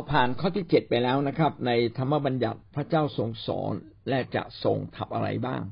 [0.00, 3.74] เราผ่านข้อที่เจ็ดไปแล้วนะครับ ในธรรมบัญญัติพระเจ้าทรงสอน
[4.08, 5.62] และจะทรงทำอะไรบ้าง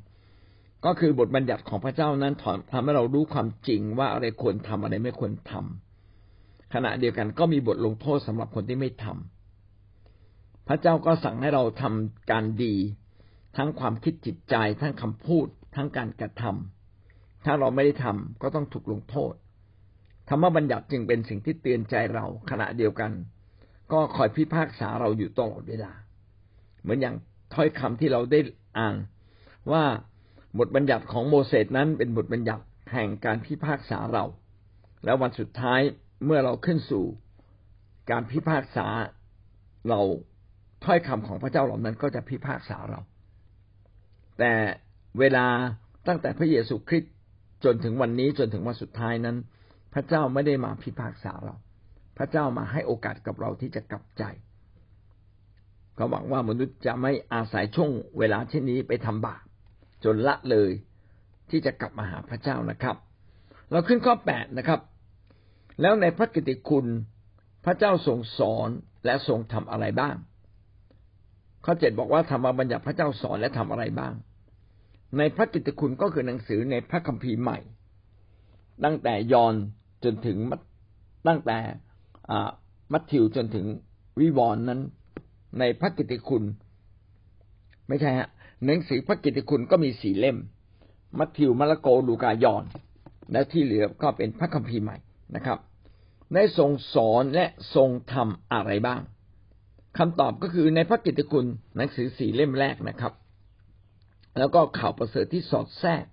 [0.85, 2.35] ก็คือบทบัญญัติของพระเจ้านั้น
[2.73, 12.75] ทำให้เรารู้ความจริงว่าอะไรควรทำอะไรไม่ควรทำขณะเดียวกันก็มีบทลงโทษสำหรับคนที่ไม่ทำพระเจ้าก็สั่งให้เราทำการดี
[13.57, 19.35] ทั้งความคิดจิตใจ ทั้งคำพูด ทั้งการกระทำถ้าเราไม่ได้ทำก็ต้องถูกลงโทษ
[20.29, 23.13] ธรรมบัญญัติจึงเป็นสิ่งที่เตือนใจเราขณะเดียวกัน
[23.93, 25.93] ก็คอยพิพากษาเราอยู่ตลอดเวลา
[26.83, 27.15] เหมือนอย่าง
[27.55, 28.41] ถ้อยคำที่เราได้
[28.79, 28.97] อ่าน
[29.73, 29.85] ว่า
[30.59, 34.25] บทบัญญัติของโมเสสนั้นเป็นบทบัญญัติแห่งการพิพากษาเรา
[35.05, 35.81] แล้ววันสุดท้าย
[36.25, 37.05] เมื่อเราขึ้นสู่
[38.11, 38.87] การพิพากษา
[39.89, 40.01] เรา
[40.85, 43.01] ถ้อยคำของพระเจ้าเหล่านั้นก็จะพิพากษาเรา
[44.39, 44.53] แต่
[45.19, 45.47] เวลา
[46.09, 47.13] ตั้งแต่พระเยซูคริสต์
[47.65, 49.37] จนถึงวันนี้จนถึงวันสุดท้ายนั้น
[49.93, 51.55] พระเจ้าไม่ได้มาพิพากษาเรา
[52.19, 54.23] พระเจ้ามาให้โอกาสกับเราที่จะกลับใจ
[55.99, 59.43] ก็หวังว่ามนุษย์จะไม่อาศัยช่วงเวลาเช่นนี้ไปทำบาป
[60.05, 60.71] จนละเลย
[61.51, 62.97] ที่จะกลับมาหาพระเจ้านะครับ
[63.71, 64.81] เราขึ้นข้อแปดนะครับ
[65.81, 66.87] แล้วในพระกิติคุณ
[67.65, 68.69] พระเจ้าทรงสอน
[69.05, 70.17] และทรงทำอะไรบ้าง
[71.65, 74.15] ข้อเจ็ดบอกว่าธรรมบัญญัติพระเจ้าสอนและทำอะไรบ้าง
[75.19, 77.59] ในพระกิตติคุณก็คือหนังสือในพระคัมภีร์ใหม่
[78.85, 79.55] ตั้งแต่ยอน
[80.05, 80.39] จนถึง
[81.27, 81.59] ตั้งแต่
[82.93, 83.67] มัทธิวจนถึง
[84.21, 84.81] วิวรณ์นั้น
[85.59, 86.45] ในพระกิตติคุณ
[87.89, 88.29] ไม่ใช่ฮะ
[88.65, 90.37] หนังสือพระกิตติคุณก็มีสี่เล่ม
[91.19, 92.65] มัทธิวมาระโกลูกายอน
[93.33, 94.97] และที่เหลือก็เป็นพระคัมภีร์ใหม่
[95.37, 95.59] นะครับ
[96.35, 99.01] ได้ทรงสอนและทรงทำอะไรบ้าง
[99.99, 103.13] คำตอบก็คือในพระกิตติคุณหนังสือสี่เล่มแรกนะครับ
[104.39, 106.05] แล้วก็ข่าวประเสริฐที่สอดแทรก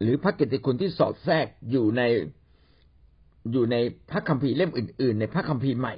[0.00, 2.02] หรือพระกิตติคุณที่สอดแทรกอยู่ใน
[3.52, 3.76] อยู่ใน
[4.10, 5.94] พระคัมภีร์เล่มอื่น ๆ ในพระคัมภีร์ใหม่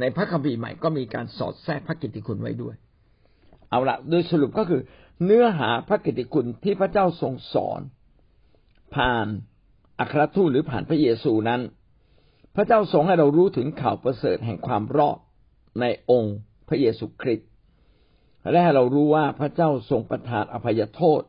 [0.00, 2.74] ในพระคัมภีร์ใหม่ก็มีการสอดแทรกพระกิตติคุณไว้ด้วย
[3.70, 4.80] เอาละโดยสรุปก็คือ
[5.24, 7.80] เนื้อหาพระกิตติคุณที่พระเจ้าทรงสอน
[8.94, 9.26] ผ่าน
[10.00, 11.60] อัครทูตหรือผ่านพระเยซูนั้น
[12.56, 15.18] พระเจ้าทรงให้เรารู้ถึงข่าวประเสริฐแห่งความรอด
[15.80, 16.36] ในองค์
[16.68, 17.48] พระเยซูคริสต์
[18.50, 21.22] และให้เรารู้ว่าพระเจ้าทรงประทานอภัยโทษ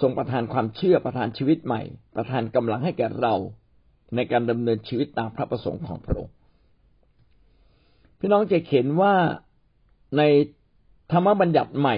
[0.00, 1.82] ทรงประทานความเชื่อประทานชีวิตใหม่
[2.16, 3.34] ประทานกำลังให้แก่เรา
[4.14, 6.34] ในการดำเนินชีวิตตามพระประสงค์ของพระองค์
[8.18, 9.14] พี่น้องจะเห็นว่า
[10.16, 10.22] ใน
[11.12, 11.96] ธรรมบัญญัติใหม่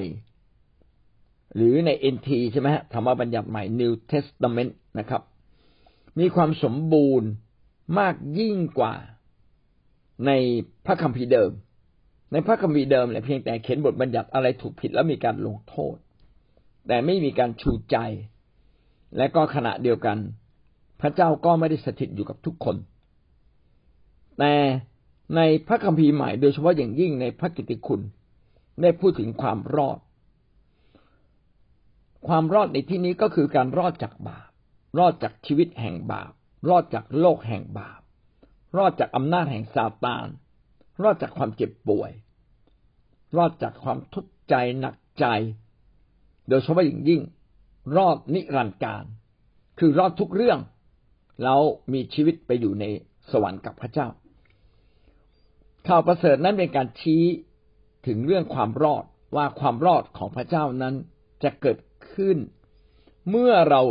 [1.56, 5.22] หรือในเอ็นทีใช่ไหมฮะธรรมบัญญัติใหม่ New Testament นะครับ
[6.18, 7.28] มีความสมบูรณ์
[7.98, 8.94] มากยิ่งกว่า
[10.26, 10.30] ใน
[10.86, 11.50] พระคัมภีร์เดิม
[12.32, 15.96] ในพระคัมภีร์เดิมเนี่ยเพียงแต่เขียนบทบัญญัติอะไรถูกผิดแล้วมีการลงโทษ
[16.90, 17.96] แต่ไม่มีการชูใจ
[19.16, 20.18] และก็ขณะเดียวกัน
[21.00, 22.76] พระเจ้าก็ไม่ได้สถิตอยู่กับทุกคน
[24.38, 24.54] แต่
[25.36, 28.00] ในพระคัมภีร์ใหม่โดยเฉพาะอย่างยิ่งในพระกิตติคุณ
[28.82, 29.98] ได้พูดถึงความรอด
[32.26, 34.50] ความรอดในที่นี้ก็คือการรอดจากบาป
[34.98, 36.32] รอดจากชีวิตแห่งบาป
[36.68, 38.00] รอดจากโลกแห่งบาป
[38.76, 40.26] รอดจากอำนาจแห่งซาตาน
[41.02, 42.10] รอดจากความเจ็บป่วย
[43.36, 45.26] รอดจากความทุกข์ใจหนักใจ
[46.50, 47.20] โดยเฉพาะอย่างยิ่ง
[47.96, 49.04] รอดนิรันดร์การ
[49.78, 50.58] คือรอดทุกเรื่อง
[51.42, 51.60] แล้ว
[51.92, 52.84] มีชีวิตไปอยู่ใน
[53.30, 54.08] สวรรค์กับพระเจ้า
[55.86, 57.24] ข่าวประเสริฐนั้นเป็นการชี้
[58.06, 59.04] ถึงเรื่องความรอด
[59.36, 60.94] ว่าความรอดของพระเจ้านั้น
[61.42, 61.78] จะเกิด
[62.12, 62.36] ขึ้น
[63.30, 63.82] เมื่อเรา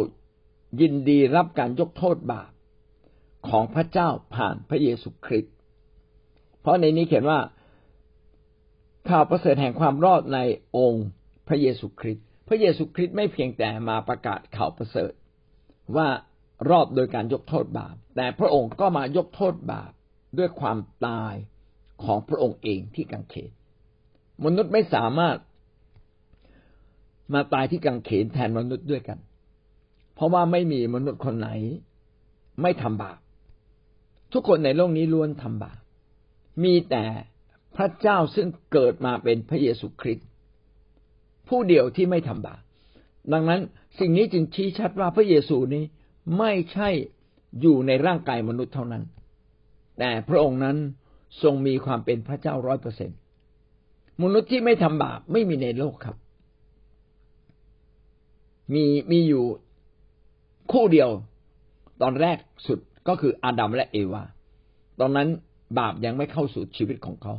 [0.81, 2.51] ยินดีรับการยกโทษบาป
[3.49, 5.55] ของพระเจ้าผ่านพระเยซูคริสต์
[6.61, 7.39] เพราะในนี้เขียนว่า
[9.09, 10.39] ข่าวประเสริฐแห่งความรอดใน
[10.77, 11.07] องค์
[11.47, 15.13] พระเยซูคริสต์ พระเยซูคริสต์ไม่เพียงแต่มาประกาศข่าวประเสริฐ
[15.95, 16.07] ว่า
[16.69, 19.91] รอดโดยการยกโทษบาป แต่พระองค์ก็มายกโทษบาป
[20.37, 21.33] ด้วยความตาย
[22.03, 23.51] ของพระองค์เองที่กังเขน
[24.45, 25.37] มนุษย์ไม่สามารถ
[27.33, 29.19] มาตายที่กังเขนแทนมนุษย์ด้วยกัน
[30.15, 31.49] เพราะว่าไม่มีมนุษย์คนไหน
[32.61, 33.19] ไม่ทำบาป
[34.33, 35.79] ทุกคนในโลกนี้ล้วนทำบาป
[36.63, 37.05] มีแต่
[37.75, 40.28] พระเจ้าซึ่งเกิดมาเป็นพระเยซูคริสต์
[41.49, 42.61] ผู้เดียวที่ไม่ทำบาป
[43.33, 43.61] ดังนั้น
[43.99, 45.83] สิ่งนี้จึงชี้ชัดว่าพระเยซูนี้
[46.39, 46.89] ไม่ใช่
[47.61, 49.03] อยู่ในร่างกายมนุษย์เท่านั้น
[49.99, 50.77] แต่พระองค์นั้น
[51.43, 53.09] ทรงมีความเป็นพระเจ้าร้อยเปอร์เซ็น
[54.21, 56.15] มนุษย์ที่ไม่ทำบาปไม่มีในโลกครับ
[58.73, 59.43] มีมีอยู่
[60.71, 61.09] คู่เดียว
[62.01, 62.37] ตอนแรก
[62.67, 64.23] สุดก็คืออาดัมและเอวา
[64.99, 65.27] ตอนนั้น
[65.79, 67.33] บาปยังไม่เข้าสู่ชีวิตของเขา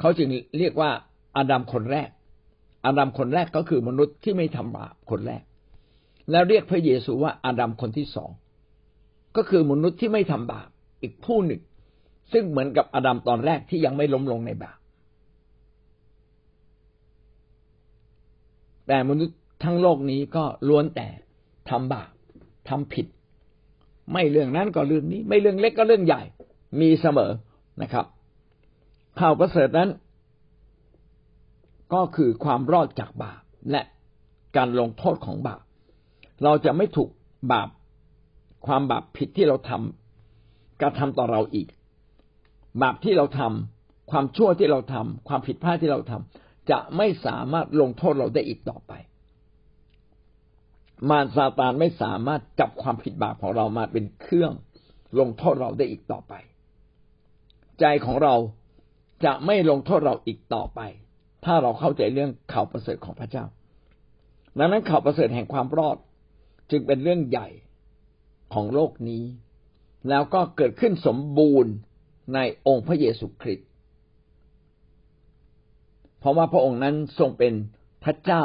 [0.00, 0.28] เขาจึง
[0.58, 0.90] เรียกว่า
[1.36, 2.08] อาดัมคนแรก
[2.86, 5.42] อาดัมคนแรกก็คือมนุษย์ที่ไม่ทำบาปคนแรก
[6.30, 8.30] แล้วเรียกพระเยซูว่าอาดัมคนที่สอง
[9.36, 10.68] ก็คือมนุษย์ที่ไม่ทำบาป
[11.02, 11.62] อีกผู้หนึ่ง
[12.32, 14.78] ซึ่งเหมือนกับอาดัมตอนแรกที่ยังไม่ล้มลงในบาป
[18.86, 21.08] แต่มนุษย์ทั้งโลกนี้ก็ล้วนแต่
[21.70, 22.10] ทำบาป
[22.68, 23.06] ทำผิด
[24.12, 26.22] ไม่เรื่องนั้นก็เรื่องนี้ ไม่เรื่องเล็กก็เรื่องใหญ่
[26.80, 27.32] มีเสมอ
[27.82, 28.06] นะครับ
[29.20, 29.90] ข่าวประเสริฐนั้น
[31.92, 33.82] ก็คือความรอดจากบาปและ
[34.56, 35.62] การลงโทษของบาป
[36.44, 37.10] เราจะไม่ถูก
[37.52, 37.68] บาป
[38.66, 41.68] ความบาปผิดที่เราทำกระทำต่อเราอีก
[42.82, 48.92] บาปที่เราทำความชั่วที่เราทำความผิดพลาดที่เราทำจะไม่สามารถลงโทษเราได้อีกต่อไป
[51.10, 54.52] มารซาตานไม่สามารถจับความผิดบาปของเรามาเป็นเครื่อง
[55.20, 56.34] ลงโทษเราได้อีกต่อไป
[57.80, 58.34] ใจของเรา
[59.24, 60.80] จะไม่ลงโทษเราอีกต่อไป
[61.44, 63.44] ถ้าเราเข้าใจเรื่องข่าวประเสริฐของพระเจ้า
[64.58, 65.96] ดังนั้นข่าวประเสริฐแห่งความรอด
[66.70, 67.48] จึงเป็นเรื่องใหญ่
[68.54, 69.24] ของโลกนี้
[70.08, 71.72] แล้วก็เกิดขึ้นสมบูรณ์
[72.34, 73.68] ในองค์พระเยซูคริสต์
[76.18, 77.52] เพราะว่าพระองค์นั้นทรงเป็น
[78.04, 78.42] พระเจ้า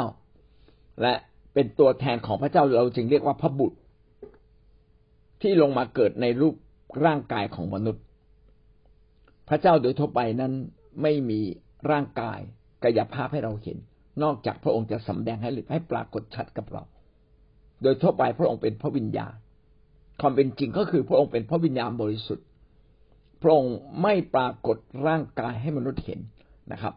[1.02, 1.14] และ
[1.54, 3.78] เป็นตัวแทนของพระเจ้าเราจึงเรียกว่าพระบุตร
[5.42, 6.54] ที่ลงมาเกิดในรูป
[7.04, 8.04] ร่างกายของมนุษย์
[9.48, 10.52] พระเจ้าโดยทั่วไปนั้น
[11.02, 11.40] ไม่มี
[11.90, 12.40] ร่างกาย
[12.84, 13.78] กายภาพให้เราเห็น
[14.22, 16.82] นอกจากพระองค์จะสำแดงให้หรือให้ปรากฏชัดกับเรา
[17.82, 19.34] โดยทั่วไปพระองค์เป็นพระวิญญาณ
[20.20, 22.46] ความเป็นจริงก็คือพระองค์เป็นพระวิญญาณบริสุทธิ์
[23.42, 26.20] พระองค์ไม่ปรากฏร่างกายให้มนุษย์เห็น
[26.72, 26.94] นะครับ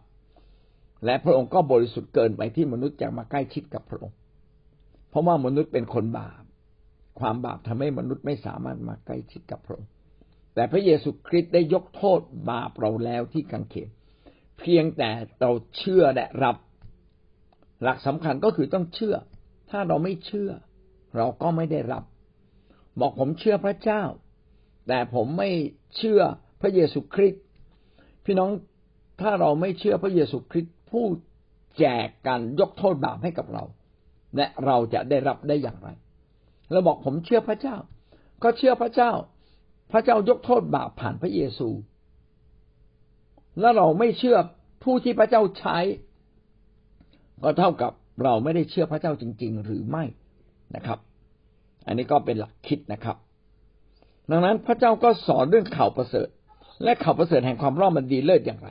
[1.06, 4.15] และพระองค์ก็บริสุทธิ์เกินไปที่มนุษย์จะมาใกล้ชิดกับพระองค์
[5.09, 6.44] เพราะว่ามนุษย์เป็นคนบาป
[7.19, 9.89] ความบาปทำให้มนุษย์ไม่สามารถมาใกล้ชิดกับพระองค์
[10.56, 13.89] แต่พระเยซูคริสต์ได้ยกโทษบาปเราแล้วที่กังเขน
[14.59, 15.09] เพียงแต่
[15.39, 16.57] เราเชื่อและรับ
[17.83, 19.15] หลักสำคัญก็คือต้องเชื่อ
[19.69, 20.51] ถ้าเราไม่เชื่อ
[21.17, 22.03] เราก็ไม่ได้รับ
[23.00, 24.03] บอกผมเชื่อพระเจ้า
[24.88, 25.50] แต่ผมไม่
[25.97, 26.21] เชื่อ
[26.61, 27.44] พระเยซูคริสต์
[28.25, 28.51] พี่น้อง
[29.21, 31.05] ถ้าเราไม่เชื่อพระเยซูคริสต์ผู้
[31.79, 33.63] แจกการยกโทษบาปให้กับเรา
[34.38, 35.89] และเราจะได้รับได้อย่างไร
[36.71, 37.77] เราบอกผมเชื่อพระเจ้า
[38.44, 39.11] ก็เชื่อพระเจ้า
[39.91, 41.69] พระเจ้ายกโทษบาปผ่านพระเยซู
[43.59, 44.38] แล้วเราไม่เชื่อ
[44.83, 45.77] ผู้ที่พระเจ้าใช้
[47.44, 47.91] ก็เท่ากับ
[48.23, 50.03] เราไม่ได้เชื่อพระเจ้าจริง ๆ หรือไม่
[50.75, 51.00] นะครับ
[51.85, 53.17] อันนี้ก็เป็นหลักคิดนะครับ
[54.31, 56.27] ดังนั้นพระเจ้าก็สอนเรื่องข่าวประเสริฐ
[56.83, 58.69] และข่าวประเสริฐแห่งความรอดมันดีเลิศอย่างไร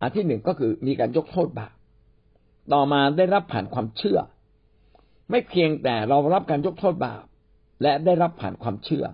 [0.00, 1.74] อันที่หนึ่งก็คือมีการยกโทษบาป
[2.72, 4.18] ต่อมาได้รับผ่านความเชื่อ
[5.30, 7.24] ไม่เพียงแต่เรารับการยกโทษบาป
[7.82, 9.04] และได้รับผ่านความเชื่อ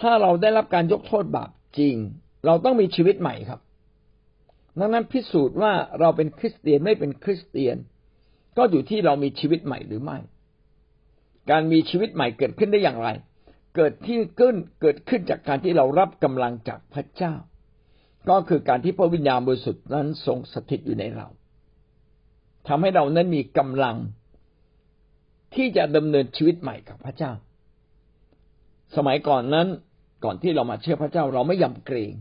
[0.00, 1.94] ถ้าเราได้รับการยกโทษบาปจริง
[2.46, 3.60] เราต้องมีชีวิตใหม่ครับ
[4.78, 7.76] ดังนั้นพิสูจน์ว่าเราเป็นคริสเตียนไม่เป็นคริสเตียน
[8.56, 10.18] ก็อยู่ที่เรามีชีวิตใหม่หรือไม่
[11.50, 13.08] การมีชีวิตใหม่เกิดขึ้นได้อย่างไร
[13.76, 17.34] เกิดที่ขึ้นเกิดขึ้นจากการที่เรารับกำลังจากพระเจ้า
[18.28, 21.26] ก็คือการที่พระวิญญาณบริสุทธิ์นั้นทรงสถิตอยู่ในเรา
[22.68, 23.96] ทำให้เรานั้นมีกำลัง
[25.54, 27.32] ที่จะดำเนินชีวิตใหม่กับพระเจ้า
[28.96, 29.68] สมัยก่อนนั้น
[30.24, 32.12] ก่อนที่เรามาเชื่อพระเจ้าเราไม่ยำเกรง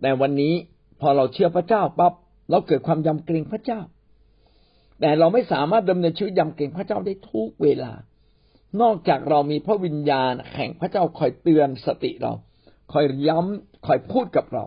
[0.00, 0.54] แต่วันนี้
[1.02, 2.12] พอเราเชื่อพระเจ้าปั๊บ
[2.50, 3.80] เราเกิดความยำเกรงพระเจ้า
[5.00, 7.92] แต่เราไม่สามารถดำเนินชีวิตยำเก่งพระเจ้าได้ทุกเวลา
[8.82, 12.32] นอกจากเรามีพระวิญญาณแห่งพระเจ้าคอยเตือนสติเรา
[12.92, 14.64] คอยย้ำคอยพูดกับเรา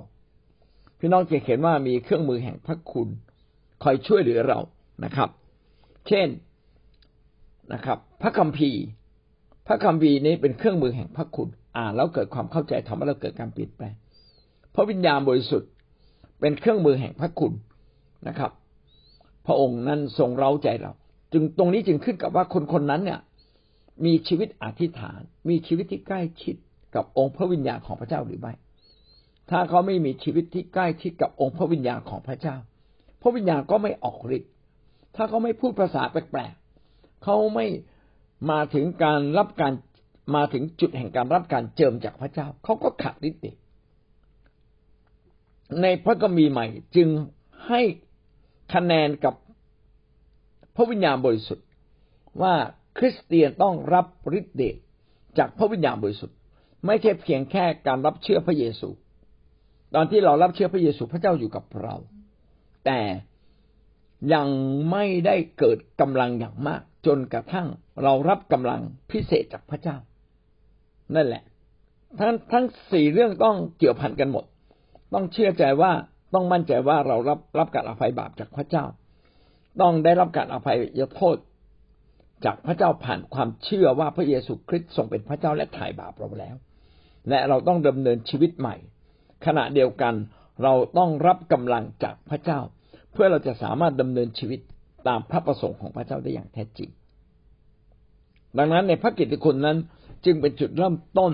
[1.00, 3.10] พี่น้องจะเห็นว่ามีเครื่องมือแห่งพระคุณ
[3.84, 4.60] คอยช่วยเหลือเรา
[5.04, 5.30] นะครับ
[6.08, 6.28] เช่น
[7.74, 8.82] นะครับ พระคัมภีร์
[9.68, 13.94] พระคัมภีร์นี้เป็นเครื่องมือแห่งพระคุณ อ่านแล้วเกิดความเข้าใจทำให้เราเกิดการเปลี่ยนแปลง
[14.76, 15.70] พระวิญญาณบริสุทธิ์
[16.40, 17.54] เป็นเครื่องมือแห่งพระคุณ
[18.28, 18.52] นะครับ
[19.46, 20.92] พระองค์นั้นทรงเร้าใจเรา
[21.34, 23.20] จึงตรงนี้จึงขึ้นกับว่าคนคนนั้นเนี่ย
[24.06, 26.56] มีชีวิตอธิษฐาน มีชีวิตที่ใกล้ชิด
[26.96, 28.54] กับองค์พระวิญญาณของพระเจ้าหรือไม่
[29.50, 32.56] ถ้าเขาไม่มีชีวิตที่ใกล้ชิดกับองค์พระวิญญาณของพระเจ้า
[33.22, 34.52] พระวิญญาณก็ไม่ออกฤทธิ์
[35.16, 37.68] ถ้าเขาไม่พูดภาษาแปลกๆ เขาไม่
[38.52, 39.74] มาถึงการรับการ
[40.36, 43.42] มาถึงจุดแห่งการรับการเจิมจากพระเจ้า เขาก็ขาดฤทธิ์
[45.82, 47.10] ในพระกมีใหม่จึง
[47.68, 47.82] ให้
[48.74, 49.36] คะแนนกับ
[50.76, 51.68] พระวิญญาณบริสุทธิ์
[52.42, 52.56] ว่า
[52.98, 54.06] คริสเตียนต้องรับ
[54.40, 54.78] ฤทธิ์เดช
[55.38, 56.38] จากพระวิญญาณบริสุทธิ์
[56.86, 58.90] ไม่ใช่เพียงแค่การรับเชื่อพระเยซู
[59.96, 61.96] ตอนที่เรารับเชื่อพระเยซูพระเจ้าอยู่กับเรา
[62.86, 63.00] แต่
[64.34, 64.48] ยัง
[64.92, 67.68] ไม่ได้เกิดกำลังอย่างมาก จนกระทั่ง
[68.04, 68.82] เรารับกำลัง
[69.12, 69.98] พิเศษจากพระเจ้า
[71.16, 71.44] นั่นแหละ
[72.20, 74.46] ทั้งทั้งสี่เรื่องต้องเกี่ยวพันกันหมด
[75.16, 75.92] ต้องเชื่อใจว่า
[76.34, 78.86] ต้องมั่นใจว่าเรารับรับการอภัยบาปจากพระเจ้า
[79.82, 80.78] ต้องได้รับการอภัย
[81.16, 81.38] โทษ
[82.46, 86.56] จากพระเจ้าผ่านความเชื่อว่าพระเยซูคริสต์ทรงเป็นพระเจ้าและถ่ายบาปเราแล้ว
[87.30, 88.76] และเราต้องดำเนินชีวิตใหม่
[89.46, 90.14] ขณะเดียวกัน
[90.64, 92.60] เราต้องรับกำลังจากพระเจ้า
[93.14, 94.60] เพื่อเราจะสามารถดำเนินชีวิต
[95.08, 96.90] ตามพระประสงค์ของพระเจ้าได้อย่างแท้จริง
[98.58, 99.78] ดังนั้นในพระกิตติคุณนั้น
[100.26, 101.34] จึงเป็นจุดเริ่มต้น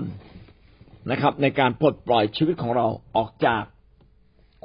[1.10, 2.86] นะครับ ในการปลดปล่อยชีวิตของเรา
[3.16, 3.62] ออกจาก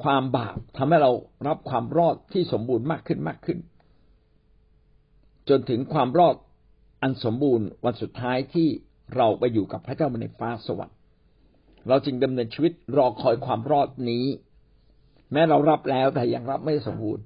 [0.04, 1.12] ความบาปทำให้เรา
[1.48, 3.60] รับความรอดที่สมบูรณ์มากขึ้นมากขึ้น
[5.50, 6.36] จนถึงความรอด
[7.02, 8.68] อันสมบูรณ์วันสุดท้ายที่
[9.16, 10.98] เราไปอยู่กับพระเจ้าในฟ้าสวรรค์
[11.88, 14.26] เราจึงดำเนินชีวิตรอคอยความรอดนี้
[15.32, 17.24] แม้เรารับแล้วแต่ยังรับไม่สมบูรณ์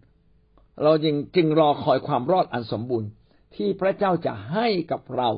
[0.83, 3.09] เราจึงจึงรอคอยความรอดอันสมบูรณ์
[3.55, 5.29] ที่พระเจ้าจะให้กับเรา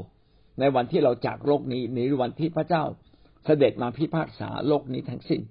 [0.60, 2.84] ในวันที่เราจากโลกนี้ในวันที่พระเจ้า
[3.46, 5.42] เสด็จมาพิพากษาโลกนี้ทั้งสิ้น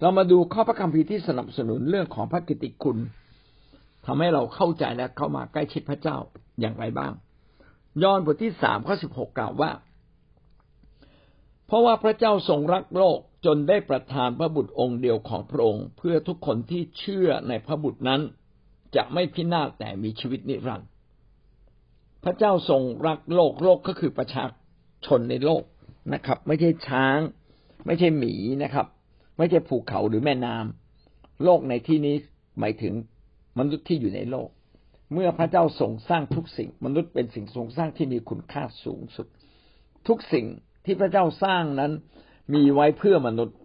[0.00, 2.98] เรามาดูข้อพระคัมภีร์ที่สนับสนุนเรื่องของพระกิตติคุณ
[4.06, 6.16] ทำให้เราเข้าใจและเข้ามาใกล้ชิดพระเจ้า
[6.60, 7.12] อย่างไรบ้าง
[8.02, 9.70] ยอห์นบทที่สามข้อสิบหกกล่าวว่า
[11.66, 18.20] เพราะว่าพระเจ้าทรงรักโลกจนได้ประทานพระบุตรองค์เดียวของพระองค์ เพื่อทุกคนที่เชื่อในพระบุตรนั้น
[18.96, 20.88] จะไม่พินาศแต่มีชีวิตนิรันดร์
[22.24, 24.44] พระเจ้าทรงรักโลกโลกก็คือประชา
[25.06, 25.62] ชนในโลก
[26.14, 27.18] นะครับ ไม่ใช่ช้าง
[27.86, 28.86] ไม่ใช่หมีนะครับ
[29.38, 32.16] ไม่ใช่ภูเขาหรือแม่น้ำโลกในที่นี้
[32.58, 32.94] หมายถึง
[33.58, 34.48] มนุษย์ที่อยู่ในโลก
[35.12, 39.26] เมื่อพระเจ้าทรงสร้างทุกสิ่ง มนุษย์เป็นสิ่งทรงสร้างที่มีคุณค่าสูงสุด
[40.08, 40.46] ทุกสิ่ง
[40.84, 41.92] ที่พระเจ้าสร้างนั้น
[42.54, 43.56] มีไว้เพื่อมนุษย์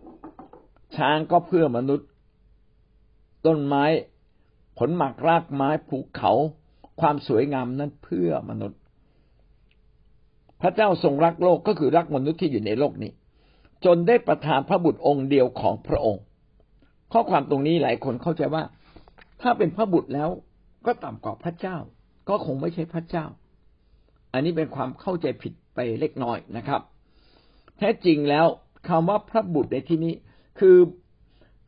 [0.97, 2.07] ช้างก็เพื่อมนุษย์
[3.45, 3.85] ต้นไม้
[4.77, 6.31] ผลหมากรากไม้ภูเขา
[7.01, 8.79] ความสวยงามนั้นเพื่อมนุษย์
[10.61, 13.11] พระเจ้าทรงรักโลกก็คือรักมนุษย์ที่อยู่ในโลกนี้
[13.85, 16.23] จนได้ประทานพระบุตรองค์เดียวของพระองค์
[17.11, 18.63] ข้อความตรงนี้หลายคนเข้าใจว่า
[19.41, 20.29] ถ้าเป็นพระบุตรแล้ว
[20.85, 21.77] ก็ต่ำกว่าพระเจ้า
[22.29, 23.25] ก็คงไม่ใช่พระเจ้า
[24.33, 26.81] อันนี้เป็นความเข้าใจผิดไปเล็กน้อยนะครับ
[27.77, 28.47] แท้จริงแล้ว
[28.87, 30.13] คำว่าพระบุตรในที่นี้
[30.59, 30.77] คือ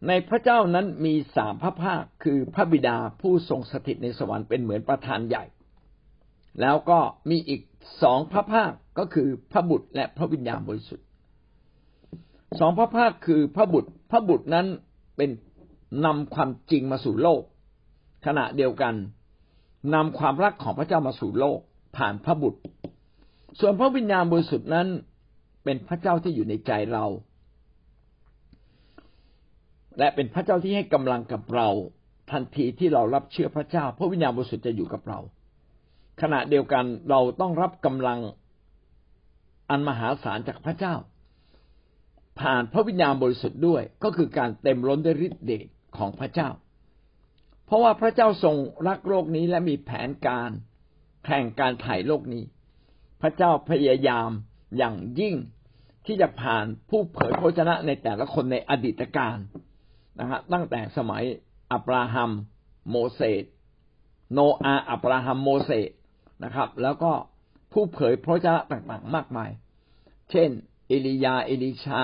[0.07, 5.45] ในพระเจ้านั้นมีสามพระภาค คือพระบิดาผู้ทรงสถิตในสวรรค์เป็นเหมือนประธานใหญ่
[6.61, 7.61] แล้วก็มีอีก
[8.03, 11.04] สองพระภาคก็คือพระบุตรและพระวิญญาณบริสุทธิ์
[12.59, 14.67] สองพระภาคคือพระบุตร พระบุตรนั้น
[15.17, 15.29] เป็น
[16.05, 17.41] นำความจริงมาสู่โลก
[18.25, 18.95] ขณะเดียวกัน
[19.93, 21.59] นำความรักของพระเจ้ามาสู่โลก
[21.97, 22.59] ผ่านพระบุตร
[23.59, 24.87] ส่วนพระวิญญาณบริสุทธิ์นั้น
[25.63, 27.05] เป็นพระเจ้าที่อยู่ในใจเรา
[29.99, 31.69] และเป็นพระเจ้าที่ให้กำลังกับเรา
[32.31, 35.19] ทันทีที่เรารับเชื่อพระเจ้า พระวิญญาณบริสุทธิ์จะอยู่กับเรา
[36.21, 38.19] ขณะเดียวกันเราต้องรับกำลัง
[39.69, 40.95] อันมหาศาลจากพระเจ้า
[42.39, 46.49] ผ่านพระวิญญาณบริสุทธิ์ด้วย ก็คือการเต็มล้นด้วยฤทธิ์เดชของพระเจ้า
[47.65, 48.55] เพราะว่าพระเจ้าทรง
[48.87, 50.49] รักโลกนี้และมีแผนการ
[51.25, 52.43] แข่งการถ่ายโลกนี้
[53.21, 54.29] พระเจ้าพยายาม
[54.77, 55.35] อย่างยิ่ง
[56.05, 59.37] ที่จะผ่านผู้เผยพระชนะในแต่ละคนในอดีตการ
[60.19, 61.23] นะฮะตั้งแต่สมัย
[61.71, 62.31] อับราฮัม
[62.89, 63.43] โมเสส
[64.33, 65.89] โนอาอับราฮัมโมเสส
[66.43, 67.11] นะครับ แล้วก็
[67.71, 69.49] ผู้เผยพระชนะต่างๆ มากมาย
[70.31, 70.49] เช่น
[70.87, 72.03] เอลียา เอลิชา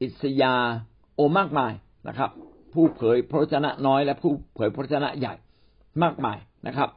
[0.00, 0.54] อิสยา
[1.14, 1.72] โอมากมาย
[2.08, 2.30] นะครับ
[2.72, 5.34] ผู้เผยพระชนะน้อยและผู้เผยพระชนะใหญ่
[6.02, 6.88] มากมายนะครับ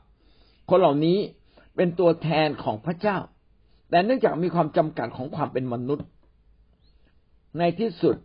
[0.70, 1.18] คนเหล่านี้
[1.76, 3.18] เป็นตัวแทนของพระเจ้า
[3.90, 6.08] แต่เนื่องจากมีความจำกัดของความเป็นมนุษย์
[7.60, 8.16] ในที่สุด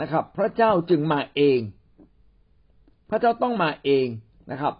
[0.00, 1.58] นะครับ พระเจ้าจึงมาเอง
[3.10, 4.06] พระเจ้าต้องมาเอง
[4.50, 4.74] นะครับ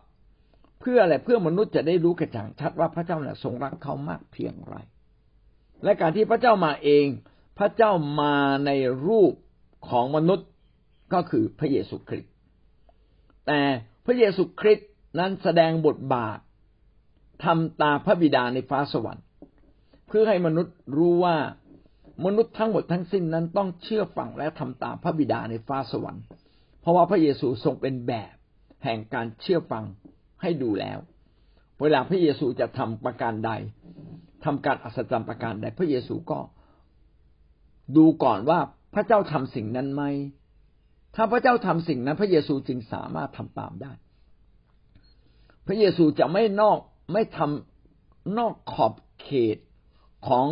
[0.81, 4.77] เพื่ออะไรเพื่อมนุษย์จะได้รู้กระจ่างชัดว่าพระเจ้าเนี่ยทรงรักเขามากเพียงไร
[5.85, 7.07] และการที่พระเจ้ามาเอง
[7.59, 8.37] พระเจ้ามา
[8.67, 8.71] ใน
[9.07, 9.33] รูป
[9.89, 10.49] ของมนุษย์
[11.13, 12.33] ก็คือพระเยซูคริสต์
[13.47, 13.61] แต่
[14.07, 16.39] พระเยซูคริสต์นั้นแสดงบทบาท
[17.45, 19.25] ทำตาพระบิดาในฟ้าสวรรค์
[20.07, 21.37] เพื่อให้มนุษย์รู้ว่า
[22.25, 26.25] มนุษย์ทั้งหมดทั้งสิ้นนั้นต้องเชื่อฟังและทำตามพระบิดาในฟ้าสวรรค์
[26.81, 28.35] เพราะว่าพระเยซูทรงเป็นแบบ
[28.85, 29.85] แห่งการเชื่อฟัง
[30.43, 30.99] ให้ดูแล้ว
[31.81, 33.51] เวลาพระเยซูจะทำประการใด
[34.45, 36.39] ทำการอัศจรรย์ประการใดพระเยซูก็
[37.97, 38.59] ดูก่อนว่า
[38.95, 40.03] พระเจ้าทำสิ่งนั้นไหม
[41.17, 43.93] ถ้าพระเจ้าทำสิ่งนั้น พระเยซูจึงสามารถทำตามได้
[45.67, 46.79] พระเยซูจะไม่นอก
[47.13, 49.59] ไม่ทำนอกขอบเขต
[50.29, 50.47] ของ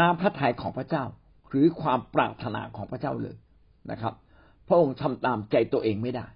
[0.00, 1.04] น้ำพระทัยของพระเจ้า
[1.48, 3.36] หรือความปรารถนาของพระเจ้าเลย
[3.90, 4.14] นะครับ
[4.68, 6.26] พระองค์ทำตามใจตัวเองไม่ได้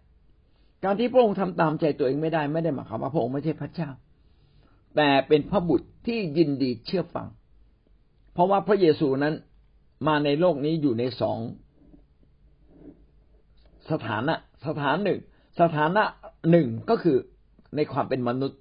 [0.85, 3.91] การที่พระองค์ทำตามใจตัวเองไม่ได้ ไม่ได้หมายความว่าพระองค์ไม่ใช่พระเจ้า
[4.97, 7.29] แต่เป็นพระบุตรที่ยินดีเชื่อฟัง
[8.33, 9.35] เพราะว่าพระเยซูนั้น
[10.07, 11.39] มาในโลกนี้อยู่ในสอง
[13.91, 14.35] สถานะ
[14.67, 15.21] สถานหนึ่ง
[15.61, 16.03] สถานะ
[16.51, 17.17] หนึ่งก็คือ
[17.77, 18.59] ในความเป็นมนุษย์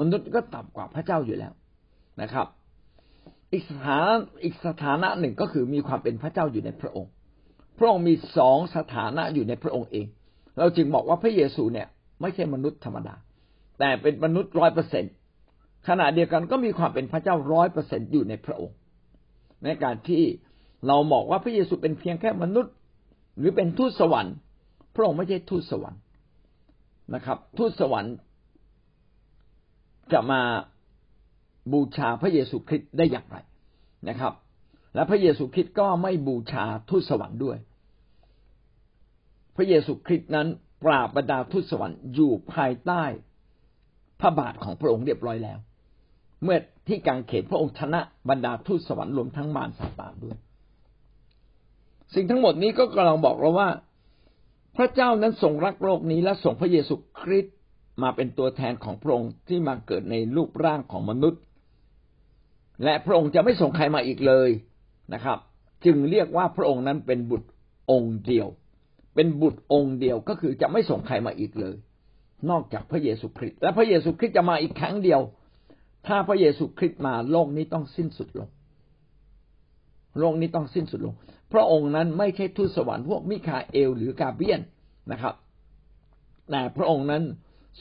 [0.00, 1.52] มนุษย์ก็ต่ำกว่าพระเจ้าอยู่แล้ว
[2.22, 2.46] นะครับ
[3.52, 7.10] อีกสถานะอีกสถานะหนึ่งก็คือมีความเป็นพระเจ้าอยู่ในพระองค์
[7.78, 10.06] พระองค์มีสองสถานะอยู่ในพระองค์เอง
[10.58, 11.88] เราจึงบอกว่าพระเยซูเนี่ย
[12.20, 13.14] ไม่ใช่มนุษย์ธรรมดา
[13.78, 15.04] แต่เป็นมนุษย์ร้อยเปอร์เซ็น
[15.88, 18.76] ขณะเดียวกันก็มีความเป็นพระเจ้าร้อยเปอร์เซ็นอยู่ในพระองค์
[19.64, 20.22] ในการที่
[20.86, 22.74] เราบอกว่าพระเยซูเป็นเพียงแค่มนุษย์
[23.38, 24.34] หรือเป็นทูตสวรรค์
[24.94, 26.00] พระองค์ไม่ใช่ทูตสวรรค์
[27.14, 28.14] นะครับ ทูตสวรรค์
[30.12, 30.40] จะมา
[31.72, 33.36] บูชาพระเยซูคริสต์ได้อย่างไร
[34.08, 34.32] นะครับ
[34.94, 37.58] และพระเยซูคริสต์ก็ไม่บูชาทูตสวรรค์ด้วย
[39.56, 40.48] พระเยซูคริสต์นั้น
[40.84, 43.04] ปราบบรรดาทูตสวรรค์อยู่ภายใต้
[44.20, 45.58] พระบาทของพระองค์เรียบร้อยแล้ว
[46.44, 46.58] เมื่อ
[46.88, 50.36] ที่กางเขนพระองค์ชนะบรรดาทูตสวรรค์รวมทั้งมารซาตานด้วย
[52.14, 53.68] สิ่งทั้งหมดนี้ก็กำลังบอกเราว่า
[54.76, 57.54] พระเจ้านั้นทรงรักโลกนี้และส่งพระเยซูคริสต์
[58.02, 61.40] มาเป็นตัวแทนของพระองค์ที่มาเกิดในรูปร่างของมนุษย์
[62.84, 64.50] และพระองค์จะไม่ส่งใครมาอีกเลย
[65.14, 65.38] นะครับ
[65.84, 67.48] จึงเรียกว่าพระองค์นั้นเป็นบุตร
[67.90, 68.48] องค์เดียว
[69.14, 71.74] เป็นบุตรองค์เดียวก็คือจะไม่ส่งใครมาอีกเลย
[72.50, 75.20] นอกจากพระเยซูคริสต์และพระเยซูคริสต์จะมาอีกครั้งเดียว
[76.06, 78.48] ถ้าพระเยซูคริสต์มาโลกนี้ต้องสิ้นสุดลง
[80.18, 81.14] โลกนี้ต้องสิ้นสุดลง
[81.52, 84.60] พระองค์นั้นไม่ใช่ทูตสวรรค์พวกมิคาเอลหรือกาเบียน
[85.12, 85.34] นะครับ
[86.50, 87.22] แต่พระองค์นั้น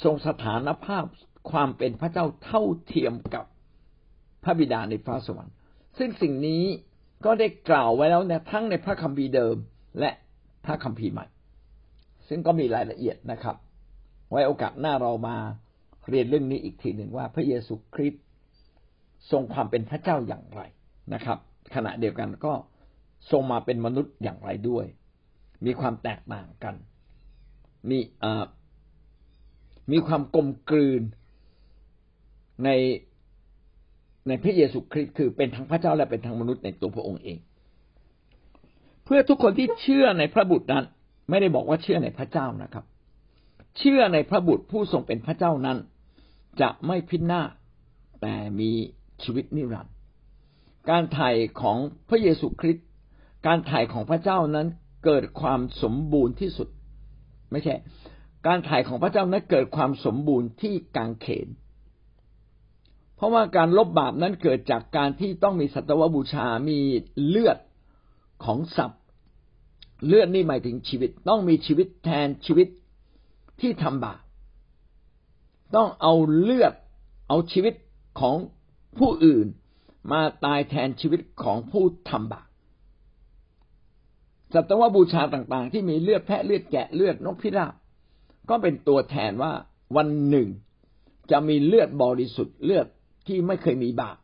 [0.04, 1.04] ทรงสถานภาพ
[1.52, 3.46] ความเป็นพระเจ้าเท่าเทียมกับ
[4.44, 5.54] พระบิดาในฟ้าสวรรค์
[5.98, 6.64] ซึ่งสิ่งนี้
[7.26, 9.56] ก็ได้กล่าวไว้แล้วเนี่ยทั้งในพระคัมภีร์เดิม
[10.00, 10.12] และ
[10.66, 11.26] พระคัมภีร์ใหม่
[12.28, 13.56] ซึ่งก็มีรายละเอียดนะครับ
[14.32, 15.38] ไว้โอกาสหน้าเรามา
[16.10, 18.24] เรียนเรื่องนี้อีกทีหนึ่งว่าพระเยซูคริสต์
[19.32, 20.62] ทรงความเป็นพระเจ้าอย่างไร
[21.14, 21.38] นะครับ
[21.76, 22.54] ขณะเดียวกันก็
[23.32, 24.86] ทรงมาเป็นมนุษย์อย่างไรด้วย
[25.66, 26.76] มีความแตกต่างกัน
[27.90, 28.00] มี
[29.92, 31.02] มีความกลมกลืน
[32.64, 32.70] ใน
[34.28, 37.38] ในพระเยซูคริสต์คือเป็นทั้งพระเจ้าและเป็นทั้งมนุษย์ในตัวพระองค์เอง
[39.06, 40.86] เพื่อทุกคนที่เชื่อในพระบุตรนั้น
[41.30, 42.86] ไม่ได้บอกว่าเชื่อในพระเจ้านะครับ
[43.78, 45.78] เชื่อในพระบุตรผู้ทรงเป็นพระเจ้านั้น
[46.62, 47.50] จะไม่พินาศ
[48.22, 48.72] แต่มี
[49.24, 49.94] ชีวิตนิรันดร์
[50.90, 51.78] การไถ่ของ
[52.10, 52.86] พระเยซูคริสต์
[53.48, 54.68] การไถ่ของพระเจ้านั้น
[55.06, 56.68] เกิดความสมบูรณ์ที่สุด
[57.52, 57.76] ไม่ใช่
[58.48, 61.48] การถ่ายของพระเจ้านั้นเกิดความสมบูรณ์ที่กางเขน
[63.16, 66.80] เพราะว่าการลบบาปนั้นเกิดจากการที่ต้องมีสัตวบูชา มี
[67.28, 67.58] เลือด
[68.46, 69.02] ของสัตว์
[70.08, 72.68] เลือดนี่หมายถึงชีวิต ต้องมีชีวิตแทนชีวิต
[73.62, 74.23] ที่ทำบาป
[75.76, 76.74] ต้องเอาเลือด
[77.30, 77.74] เอาชีวิต
[78.20, 78.36] ของ
[79.00, 79.48] ผู้อื่น
[80.12, 82.48] มาตายแทนชีวิตของผู้ทำบาป
[84.54, 87.74] สัตวบูชาต่างๆ ที่มีเลือดแพะเลือดแกะเลือดนกพิราบ
[88.50, 89.52] ก็เป็นตัวแทนว่า
[89.96, 90.48] วันหนึ่ง
[91.32, 92.88] จะมีเลือดบริสุทธิ์เลือด
[93.28, 94.18] ที่ไม่เคยมีบาป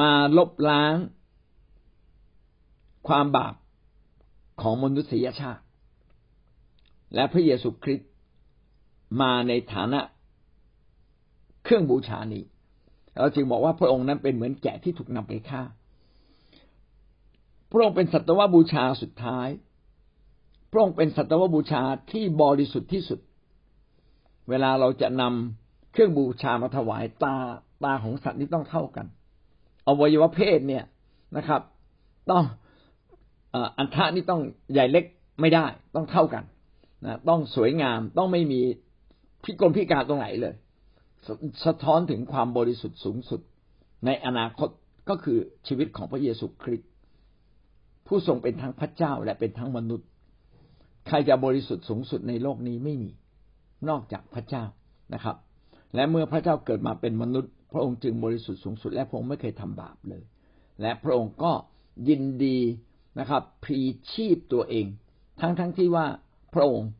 [0.00, 0.96] มาลบล้าง
[3.08, 3.54] ความบาป
[4.60, 5.62] ของมนุษยชาติ
[7.14, 8.10] และพระเยซูคริสต์
[9.20, 10.00] มาในฐานะ
[11.64, 12.42] เครื่องบูชานี้
[13.18, 15.62] เราจึงบอกว่าพระองค์นั้นเป็นเหมือนแกะที่ถูกนำไปฆ่า
[17.70, 19.48] พระองค์เป็นสัตวบูชาสุดท้าย
[20.70, 23.20] พระองค์เป็นสัตวบูชาที่บริสุทธิ์ที่สุด
[24.48, 27.36] เวลาเราจะนำเครื่องบูชามาถวายตา
[27.84, 29.06] ตาของสัตว์นี่ต้องเท่ากัน
[29.86, 30.84] อวัยวะเพศเนี่ย
[31.36, 31.60] นะครับ
[32.30, 32.44] ต้อง
[33.78, 34.40] อันทะนี่ต้อง
[34.72, 35.04] ใหญ่เล็ก
[35.40, 36.44] ไม่ได้ ต้องเท่ากัน
[37.04, 38.62] นะต้องสวยงามต้องไม่มี
[39.44, 40.54] พิกลพิการตรงไหนเลย
[41.64, 43.40] สะท้อนถึงความบริสุทธิ์สูงสุด
[44.06, 44.68] ในอนาคต
[45.08, 46.90] ก็คือชีวิตของพระเยซูคริสต์
[48.06, 50.08] ผู้ทรงเป็นทั้งพระเจ้าและเป็นทั้งมนุษย์
[51.08, 53.10] ใครจะบริสุทธิ์สูงสุดในโลกนี้ไม่มี
[53.88, 54.64] นอกจากพระเจ้า
[55.14, 55.36] นะครับ
[55.94, 60.22] และเมื่อพระเจ้าเกิดมาเป็นมนุษย์ พระองค์จึงบริสุทธิ์สูงสุด และพระองค์ไม่เคยทำบาปเลย
[60.82, 61.52] และพระองค์ก็
[62.08, 62.58] ยินดี
[63.18, 63.80] นะครับพลี
[64.12, 64.86] ชีพตัวเอง
[65.40, 66.06] ทั้งทั้งที่ว่า
[66.54, 66.90] พระองค์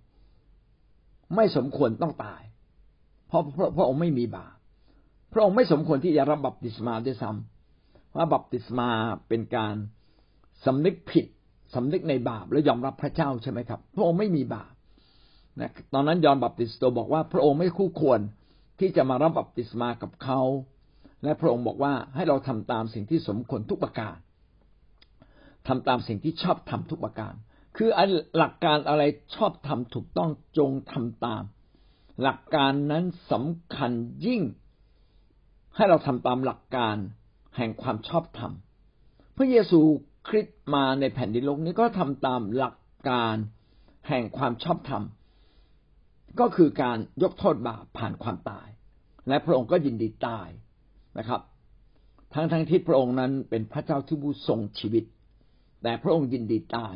[1.36, 2.42] ไม่สมควรต้องตาย
[3.28, 4.56] เพราะพระพระองค์ไม่มีบาป
[5.32, 8.88] พระองค์ไม่สมควรที่จะรับบัพติศมาด้วยซ้ำว่าบัพติศมา
[9.28, 9.74] เป็นการ
[10.64, 11.26] สำนึกผิด
[11.74, 14.72] สำนึกในบาปและยอมรับพระเจ้าใช่ไหมครับ พระองค์ไม่มีบาป
[15.60, 18.20] นะตอนนั้นยอห์นบัพติสโตบอกว่าพระองค์ไม่คู่ควร
[18.80, 20.40] ที่จะมารับบัพติศมากับเขา
[21.22, 24.16] และพระองค์บอกว่าให้เราทำตามสิ่งที่สมควรทุกประการ
[25.68, 27.34] ทำตามสิ่งที่ชอบทำทุกประการ
[27.76, 27.90] คือ
[28.38, 29.02] หลักการอะไร
[29.34, 31.42] ชอบทำถูกต้องจงทำตาม
[32.22, 33.92] หลักการนั้นสำคัญ
[34.26, 34.42] ยิ่ง
[35.74, 36.96] ให้เราทำตามหลักการ
[37.56, 38.52] แห่งความชอบธรรม
[39.36, 39.80] พระเยซู
[40.28, 42.76] คริสต์มาในแผ่นดินโลกนี้ก็ทำตามหลัก
[43.08, 43.36] การ
[44.08, 45.02] แห่งความชอบธรรม
[46.40, 48.68] ก็คือการยกโทษบาปผ่านความตาย
[49.28, 50.48] และพระองค์ก็ยินดีตาย
[51.18, 51.40] นะครับ
[52.34, 55.04] ทั้งทั้งที่พระองค์นั้นเป็นพระเจ้าที่ผู้ทรงชีวิต
[55.82, 56.94] แต่พระองค์ยินดีตาย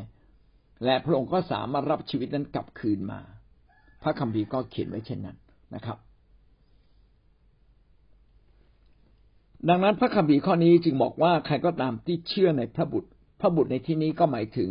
[0.84, 3.20] และพระองค์ก็สามารถรับชีวิตนั้นกลับคืนมา
[4.02, 5.36] พระคัมภีร์ก็เขียนไว้เช่นนั้น
[5.74, 5.98] นะครับ
[9.68, 13.10] ดังนั้นพระคัมภีร์ข้อนี้จึงบอกว่าใครก็ตามที่เชื่อในพระบุตร
[13.40, 14.70] พระบุตรในที่นี้ก็หมายถึง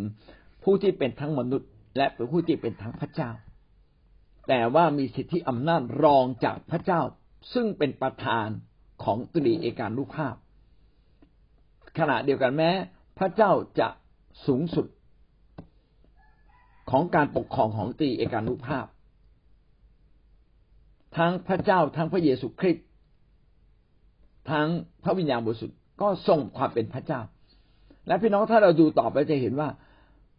[0.63, 3.32] ผู้ที่เป็นทั้งมนุษย์ และเป็นผู้ที่เป็นทั้งพระเจ้า
[4.48, 7.02] แต่ว่ามีสิทธิอำนาจรองจากพระเจ้า
[7.54, 8.48] ซึ่งเป็นประธาน
[9.04, 10.36] ของตรีเอกานุภาพ
[11.98, 12.72] ขณะเดียวกันแม้
[13.18, 13.88] พระเจ้าจะ
[14.46, 14.86] สูงสุด
[16.89, 18.86] ของการปกครองของตรีเอกานุภาพ
[21.17, 22.86] ทั้งพระเจ้าทั้งพระเยซูคริสต์
[24.52, 24.67] ทั้ง
[25.04, 27.21] พระวิญญาณบริสุทธิ์ก็ทรงความเป็นพระเจ้า
[28.08, 29.69] และพี่น้องถ้าเราดูต่อไปจะเห็นว่า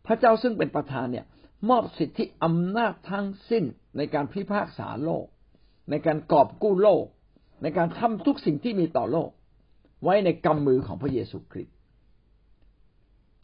[0.06, 1.26] พระเจ้าซึ่งเป็นประธานเนี่ย
[1.68, 3.64] มอบสิทธิอำนาจทั้งสิ้น
[3.96, 5.26] ในการพิพากษาโลก
[5.90, 7.04] ในการกอบกู้โลก
[7.62, 9.30] ในการทำทุกสิ่งที่มีต่อโลก
[10.04, 11.74] ไว้ในกำมือของพระเยซูคริสต์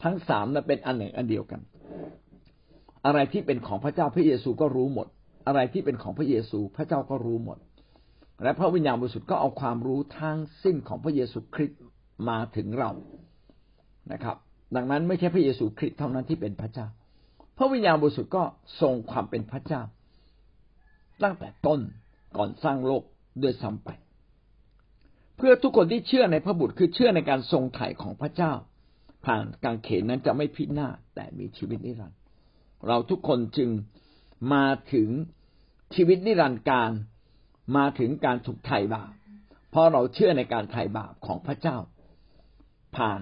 [0.03, 1.61] ทั้งสามนั้นเป็นอันหนึ่งอันเดียวกัน
[3.05, 5.07] อะไรที่เป็นของพระเจ้าพระเยซูก็รู้หมด
[5.47, 7.57] อะไรที่เป็นของพระเยซูพระเจ้าก็รู้หมด
[8.43, 11.79] และพระวิญญาณบริสุทธิ์ก็เอาความรู้ทั้งสิ้นของพระเยซูคริสต์
[12.29, 12.91] มาถึงเรา
[14.11, 14.37] นะครับ
[14.75, 16.87] ดังนั้นไม่ใช่พระเยซูคริสต์เท่านั้นที่เป็นพระเจ้า
[17.57, 18.43] พระวิญญาณบริสุทธิ์ก็
[18.81, 19.81] ทรงความเป็นพระเจ้า
[21.23, 21.79] ตั้งแต่ต้น
[22.37, 23.03] ก่อนสร้างโลก
[23.43, 23.89] ด้วยซ้ำไป
[25.37, 28.53] เพื่อทุกคนที่เชื่อในพระบุตรคือเชื่อในการทรงไถ่ของพระเจ้า
[29.25, 32.19] ผ่านกางเขนนั้นจะไม่พินาศแต่มีชีวิตนิรันดร์
[32.87, 33.69] เราทุกคนจึง
[34.53, 35.09] มาถึง
[35.95, 36.91] ชีวิตนิรันดร์การ
[37.77, 39.11] มาถึงการถูกไถ่บาป
[39.69, 41.77] เพราะเราเชื่อในการไถ่บาปของพระเจ้า
[42.95, 43.21] ผ่าน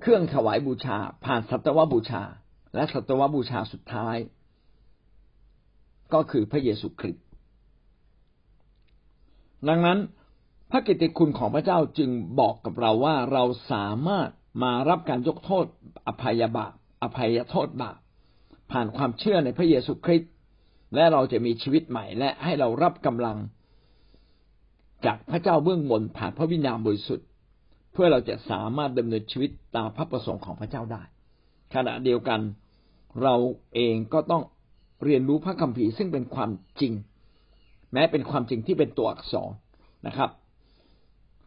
[0.00, 2.22] เครื่องถวายบูชา ผ่านสัตวบูชา
[2.74, 4.16] และสัตวบูชาสุดท้าย
[6.14, 7.24] ก็คือพระเยซูคริสต์
[9.68, 9.98] ดังนั้น
[10.70, 14.28] พระกิตติคุณของพระเจ้าจึงบอกกับเราว่าเราสามารถ
[14.62, 15.66] มารับการยกโทษ
[16.06, 16.72] อภัยบาป
[17.02, 17.96] อภัยโทษบาป
[18.72, 20.32] ผ่านความเชื่อในพระเยซูคริสต์
[20.94, 23.38] และเราจะมีชีวิตใหม่ และให้เรารับกำลัง
[25.04, 27.26] จากพระเจ้าเบื้องบนผ่านพระวิญญาณบริสุทธิ์
[27.92, 31.02] เพื่อเราจะสามารถดำเนินชีวิตตามพระประสงค์ของพระเจ้าได้
[31.74, 32.40] ขณะเดียวกัน
[33.22, 33.36] เรา
[33.74, 34.42] เองก็ต้อง
[35.04, 36.92] เรียนรู้พระคัมภีร์ซึ่งเป็นความจริง
[37.92, 39.52] แม้เป็นความจริงที่เป็นตัวอักษร
[40.06, 40.30] นะครับ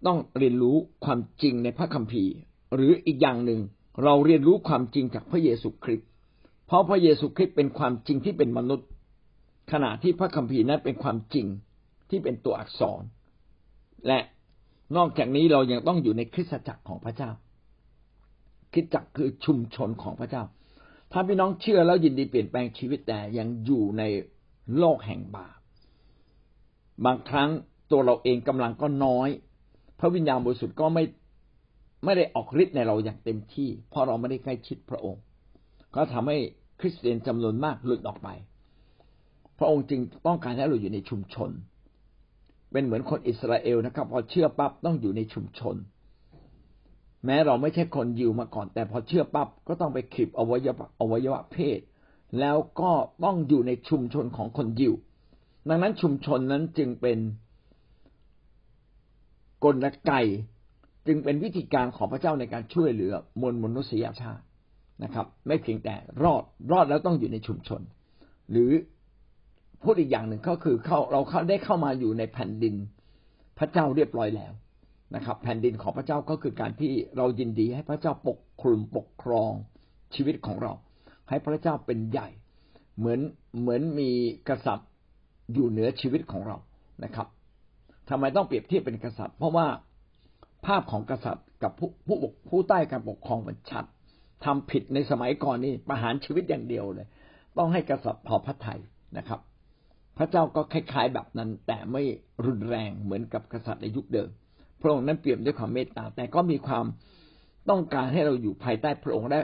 [0.05, 2.33] ต้องเรียนรู้ความจริงในพระคัมภีร์
[2.75, 3.59] หรืออีกอย่างหนึ่ง
[4.03, 6.09] เราเรียนรู้ความจริงจากพระเยซูคริสต์
[6.65, 8.87] เพราะพระเยซูคริสต์เป็นความจริงที่เป็นมนุษย์
[9.71, 11.45] ขณะที่พระคัมภีร์นั้นเป็นความจริง
[12.09, 13.01] ที่เป็นตัวอักษร
[14.07, 14.19] และ
[14.97, 17.31] นอกจากนี้เรายังต้องอยู่ในคริสตจักรของพระเจ้า
[18.73, 20.43] คริสตจักรคือชุมชนของพระเจ้า
[21.11, 24.03] ถ้าพี่น้องเชื่อแล้วยินดีเปลี่ยนแปลงชีวิตแต่ยังอยู่ใน
[24.77, 25.57] โลกแห่งบาป
[27.05, 27.49] บางครั้ง
[27.91, 29.29] ตัวเราเองกำลังก็น้อย
[29.99, 31.03] พระวิญญาณบริสุทธิ์ก็ไม่
[32.05, 35.21] ไม่ได้ออกฤทธิ์ในเราอย่างเต็มที่ เพราะเราไม่ได้ใกล้ชิดพระองค์
[35.95, 36.37] ก็ทำให้
[36.79, 38.29] คริสเตียนจำนวนมากหลุดออกไป
[39.57, 41.49] พระองค์จึงต้องการให้เราอยู่ในชุมชน
[42.71, 45.75] เป็นเหมือนคนอิสราเอลนะครับ พอเชื่อปั๊บต้องอยู่ในชุมชน
[47.25, 51.79] แม้เราไม่ใช่คนยิวมาก่อน แต่พอเชื่อปั๊บก็ต้องไปคลิปอวัยวะอวัยวะเพศ
[52.39, 52.91] แล้วก็
[53.23, 54.93] ต้องอยู่ในชุมชนของคนยิว
[55.69, 57.17] ดังนั้นชุมชนนั้นจึงเป็น
[59.63, 60.13] กลไก
[61.07, 64.43] จึงเป็นวิธีการของพระเจ้าในการช่วยเหลือมวลมนุษยชาติ
[65.03, 67.81] นะครับ ไม่เพียงแต่รอดรอดแล้วต้องอยู่ในชุมชน
[68.51, 68.71] หรือ
[69.83, 72.75] พูดอีกอย่างหนึ่งก็คือเขาเราเข้าได้เข้ามาอยู่ในแผ่นดิน
[73.57, 74.53] พระเจ้าเรียบร้อยแล้ว
[75.15, 79.51] นะครับ แผ่นดินของพระเจ้าก็คือการที่เรายินดีให้พระเจ้าปกคลุมปกครอง
[80.15, 80.73] ชีวิตของเรา
[81.29, 82.27] ให้พระเจ้าเป็นใหญ่
[82.97, 83.19] เหมือน
[83.59, 84.09] เหมือนมี
[84.49, 84.89] กษัตริย์
[85.53, 86.57] อยู่เหนือชีวิตของเรา
[87.03, 87.27] นะครับ
[88.09, 89.67] ทำไมต้องเปรียบเทียบเป็นกษัตริย์ เพราะว่า
[90.65, 92.17] ภาพของกษัตริย์กับผู้ผู้
[92.49, 93.85] ผู้ใต้การปกครองมันชัด
[94.43, 97.07] ทำผิดในสมัยก่อนนี่ประหารชีวิตอย่างเดียวเลย
[97.57, 98.79] ต้องให้กษัตริย์พอพระทัย
[99.17, 99.39] นะครับ
[100.17, 102.03] พระเจ้าก็คล้ายๆแบบนั้น แต่ไม่
[102.45, 104.29] รุนแรงเหมือนกับกษัตริย์ในยุคเดิม
[104.81, 106.85] พระองค์นั้นเปี่ยมด้วยความเมตตา แต่ก็มีความ
[107.69, 109.39] ต้องการให้เราอยู่ภายใต้พระองค์และ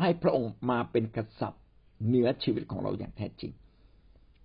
[0.00, 1.62] ให้พระองค์มาเป็นกษัตริย์
[2.06, 3.52] เหนือชีวิตของเราอย่างแท้จริง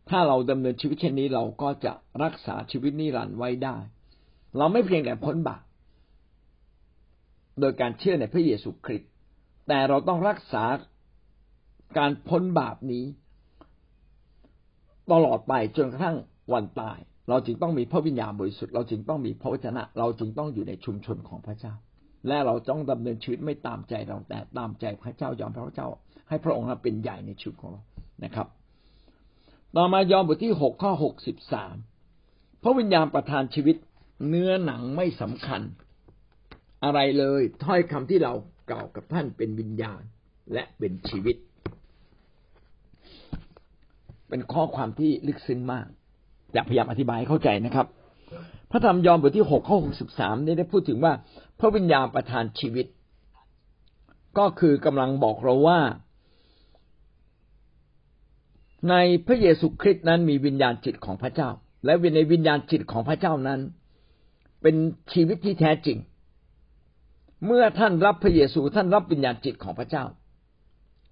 [0.10, 3.78] ถ้าเราดำเนินชีวิตเช่นนี้เราก็จะรักษาชีวิตนิรันดร์ไว้ได้
[4.58, 5.64] เราไม่เพียงแต่พ้นบาป
[7.60, 9.12] โดยการเชื่อในพระเยซูคริสต์
[9.68, 10.64] แต่เราต้องรักษา
[11.98, 13.06] การพ้นบาปนี้
[15.12, 16.18] ตลอดไปจนกระทั่ง
[16.54, 16.98] วันตาย
[17.30, 21.74] เราจึงต้องมีพระวิญญาณบริสุทธิ์เราจึงต้องมีพระวจนะ เราจึงต้องอยู่ในชุมชนของพระเจ้า
[22.28, 25.88] และเราต้องดำเนินชีวิตไม่ตามใจเราแต่ตามใจพระเจ้ายอมพระเจ้า
[26.30, 27.82] ให้พระองค์เป็นใหญ่ในชีวิตของเรา
[28.24, 28.48] นะครับ
[29.76, 31.76] ต่อมายอมบทที่หกข้อหกสิบสาม
[32.64, 33.76] พระวิญญาณประทานชีวิต
[34.28, 35.62] เนื้อหนังไม่สำคัญ
[36.84, 38.34] อะไรเลยถ้อยคำที่เรา
[38.70, 40.02] กล่าวกับท่านเป็นวิญญาณ
[40.54, 41.36] และเป็นชีวิต
[44.30, 45.88] เป็นข้อความที่ลึกซึ้งมาก
[46.54, 47.88] อยากพยายามอธิบายให้เข้าใจนะครับ
[48.72, 51.14] พระธรรมยอห์นบทที่หกข้อหกสิบสามได้พูดถึงว่า
[51.60, 52.86] พระวิญญาณประทานชีวิต
[54.38, 55.80] ก็คือกำลังบอกเราว่า
[58.90, 58.96] ใน
[59.28, 61.50] พระเยซูคริสต์นั้นมีวิญญาณจิตของพระเจ้า
[61.86, 63.60] และในวิญญาณจิตของพระเจ้านั้น
[64.62, 64.76] เป็น
[65.14, 65.98] ชีวิตที่แท้จริง
[67.46, 70.04] เมื่อท่านรับพระเยซูท่านรับวิญญาณจิตของพระเจ้า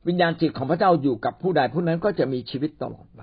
[0.07, 3.21] วิญญาณจิตของพระเจ้าอยู่กับผู้ใดผู้นั้นก็จะมีชีวิตตลอดไป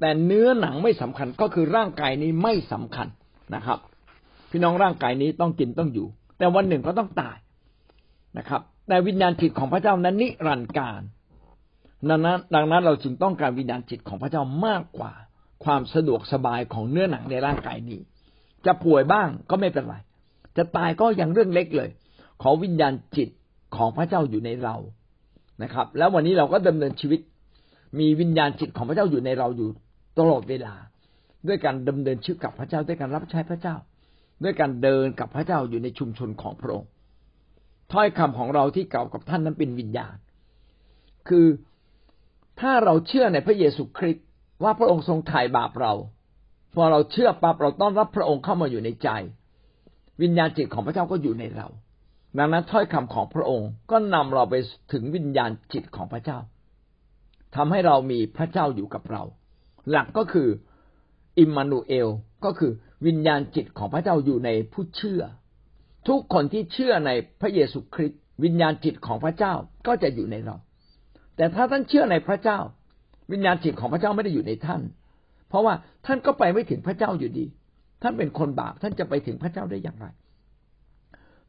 [0.00, 3.08] แต่เนื้อหนังไม่สำคัญก็คือร่างกายนี้ไม่สำคัญ
[3.54, 3.78] นะครับ
[4.50, 6.06] พี่น้องร่างกายนี้ต้องกินต้องอยู่
[6.38, 7.36] แต่วันหนึ่งก็ต้องตาย
[8.38, 11.00] นะครับ แต่วิญญาณจิตของพระเจ้านั้นนิรันดร์การ
[12.08, 15.12] ดังนั้นดังนั้นเราจึงต้องการวิญญาณจิตของพระเจ้ามากกว่า
[15.64, 18.00] ความสะดวกสบายของเนื้อหนังในร่างกายนี้
[18.66, 19.94] จะป่วยบ้างก็ไม่เป็นไร
[20.56, 21.90] จะตายก็ยังเรื่องเล็กเลย
[22.42, 23.28] ขอวิญญาณจิต
[23.76, 24.76] ของพระเจ้าอยู่ในเรา
[25.62, 27.20] นะครับ แล้ววันนี้เราก็ดำเนินชีวิต
[27.98, 29.68] มีวิญญาณจิตของพระเจ้าอยู่ในเราอยู่
[30.18, 30.74] ตลอดเวลา
[31.48, 33.76] ด้วยการดำเนินชีวิตกับพระเจ้าด้วยการรับใช้พระเจ้า
[34.42, 36.90] ด้วยการเดินกับพระเจ้าอยู่ในชุมชนของพระองค์
[37.92, 40.16] ถ้อยคำของเราที่เก่ากับท่านนั้นเป็นวิญญาณ
[41.28, 41.46] คือ
[42.60, 44.24] ถ้าเราเชื่อในพระเยซูคริสต์
[44.62, 45.92] ว่าพระองค์ทรงไถ่บาปเรา
[46.74, 49.08] พอเราเชื่อปั๊บเราต้อนรับพระองค์เข้ามาอยู่ในใจ
[50.22, 51.68] วิญญาณจิตของพระเจ้าก็อยู่ในเรา
[52.38, 54.54] ดังนั้นถ้อยคำของพระองค์ก็นำเราไป
[54.92, 56.38] ถึงวิญญาณจิตของพระเจ้า
[57.56, 59.22] ทำให้เรามีพระเจ้าอยู่กับเรา
[59.90, 60.48] หลักก็คือ
[61.38, 62.08] อิมมานูเอล
[62.44, 62.72] ก็คือ
[63.06, 65.22] วิญญาณจิตของพระเจ้าอยู่ในผู้เชื่อ
[66.08, 69.52] ทุกคนที่เชื่อในพระเยซูคริสต์วิญญาณจิตของพระเจ้า
[69.86, 70.56] ก็จะอยู่ในเรา
[71.36, 72.58] แต่ถ้าท่านเชื่อในพระเจ้า
[73.32, 74.82] วิญญาณจิตของพระเจ้าไม่ได้อยู่ในท่าน
[75.48, 75.74] เพราะว่า
[76.06, 77.46] ท่านก็ไปไม่ถึงพระเจ้าอยู่ดี
[78.02, 80.06] ท่านเป็นคนบาปท่านจะไปถึงพระเจ้าได้อย่างไร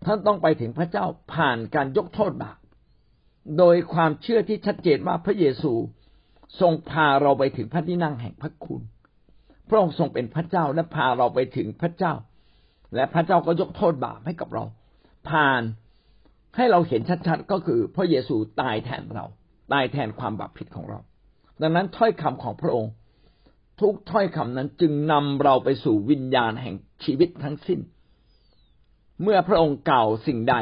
[0.06, 2.58] ท่านต้องไปถึงพระเจ้าผ่านการยกโทษบาป
[3.58, 5.74] โดยความเชื่อที่ชัดเจนว่าพระเยซู
[6.60, 8.82] ทรงพาเราไปถึงพระที่นั่งแห่งพระคุณ
[9.70, 12.14] พระองค์ทรงเป็นพระเจ้าและพาเราไปถึงพระเจ้า
[12.96, 14.64] และพระเจ้าก็ยกโทษบาปให้กับเรา
[15.30, 15.62] ผ่าน
[16.56, 19.26] ให้เราเห็นชัดๆก็คือพระเยซูตายแทนเรา
[19.74, 21.00] ตายแทนความบาปผิดของเรา
[21.62, 22.92] ดังนั้นถ้อยคำของพระองค์
[23.82, 27.80] ทุกถ้อยคำนั้นจึงนำเราไปสู่วิญญาณแห่งชีวิตทั้งสิ้น
[29.22, 30.56] เมื่อพระองค์กล่าวสิ่งใด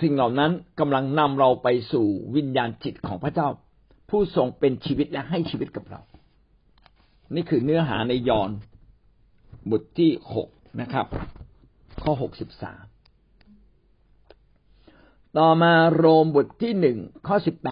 [0.00, 3.48] สิ่งเหล่านั้นกำลังนำเราไปสู่วิญญาณจิตของพระเจ้า
[4.10, 6.00] ผู้ทรงเป็นชีวิตและให้ชีวิตกับเรา
[7.34, 8.50] นี่คือเนื้อหาในยอห์น
[9.70, 10.48] บทที่หก
[10.80, 11.06] นะครับ
[12.02, 12.84] ข้อหกสิบสาม
[15.38, 17.66] ต่อมาโรมบทที่หนึ่งข้อสิบแป